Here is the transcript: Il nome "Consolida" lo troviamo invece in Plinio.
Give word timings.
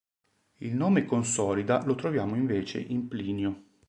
Il 0.61 0.73
nome 0.75 1.05
"Consolida" 1.05 1.85
lo 1.85 1.93
troviamo 1.93 2.33
invece 2.35 2.79
in 2.79 3.07
Plinio. 3.07 3.63